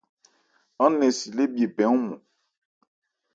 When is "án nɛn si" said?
0.83-1.27